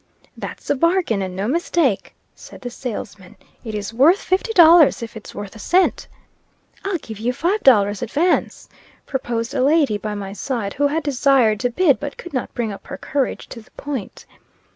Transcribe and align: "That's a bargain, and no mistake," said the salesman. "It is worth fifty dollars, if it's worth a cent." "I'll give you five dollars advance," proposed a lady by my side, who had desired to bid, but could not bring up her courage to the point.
"That's 0.35 0.67
a 0.71 0.73
bargain, 0.75 1.21
and 1.21 1.35
no 1.35 1.47
mistake," 1.47 2.15
said 2.33 2.61
the 2.61 2.71
salesman. 2.71 3.35
"It 3.63 3.75
is 3.75 3.93
worth 3.93 4.17
fifty 4.19 4.51
dollars, 4.51 5.03
if 5.03 5.15
it's 5.15 5.35
worth 5.35 5.55
a 5.55 5.59
cent." 5.59 6.07
"I'll 6.83 6.97
give 6.97 7.19
you 7.19 7.31
five 7.33 7.61
dollars 7.61 8.01
advance," 8.01 8.67
proposed 9.05 9.53
a 9.53 9.61
lady 9.61 9.99
by 9.99 10.15
my 10.15 10.33
side, 10.33 10.73
who 10.73 10.87
had 10.87 11.03
desired 11.03 11.59
to 11.59 11.69
bid, 11.69 11.99
but 11.99 12.17
could 12.17 12.33
not 12.33 12.51
bring 12.55 12.71
up 12.71 12.87
her 12.87 12.97
courage 12.97 13.47
to 13.49 13.61
the 13.61 13.69
point. 13.77 14.25